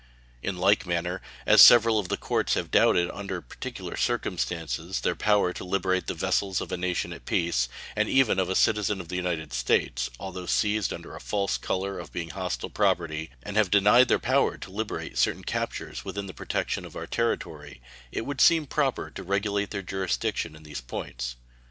In 0.41 0.57
like 0.57 0.87
manner, 0.87 1.21
as 1.45 1.61
several 1.61 1.99
of 1.99 2.09
the 2.09 2.17
courts 2.17 2.55
have 2.55 2.71
doubted, 2.71 3.11
under 3.11 3.39
particular 3.39 3.95
circumstances, 3.95 5.01
their 5.01 5.13
power 5.13 5.53
to 5.53 5.63
liberate 5.63 6.07
the 6.07 6.15
vessels 6.15 6.59
of 6.59 6.71
a 6.71 6.75
nation 6.75 7.13
at 7.13 7.27
peace, 7.27 7.69
and 7.95 8.09
even 8.09 8.39
of 8.39 8.49
a 8.49 8.55
citizen 8.55 8.99
of 8.99 9.09
the 9.09 9.15
United 9.15 9.53
States, 9.53 10.09
although 10.19 10.47
seized 10.47 10.91
under 10.91 11.15
a 11.15 11.21
false 11.21 11.55
color 11.55 11.99
of 11.99 12.11
being 12.11 12.31
hostile 12.31 12.71
property, 12.71 13.29
and 13.43 13.57
have 13.57 13.69
denied 13.69 14.07
their 14.07 14.17
power 14.17 14.57
to 14.57 14.71
liberate 14.71 15.19
certain 15.19 15.43
captures 15.43 16.03
within 16.03 16.25
the 16.25 16.33
protection 16.33 16.83
of 16.83 16.95
our 16.95 17.05
territory, 17.05 17.79
it 18.11 18.25
would 18.25 18.41
seem 18.41 18.65
proper 18.65 19.11
to 19.11 19.21
regulate 19.21 19.69
their 19.69 19.83
jurisdiction 19.83 20.55
in 20.55 20.63
these 20.63 20.81
points. 20.81 21.35